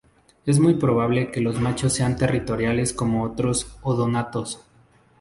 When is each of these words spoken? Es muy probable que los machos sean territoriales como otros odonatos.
Es 0.47 0.57
muy 0.59 0.73
probable 0.73 1.29
que 1.29 1.41
los 1.41 1.61
machos 1.61 1.93
sean 1.93 2.15
territoriales 2.15 2.91
como 2.91 3.21
otros 3.23 3.77
odonatos. 3.83 4.65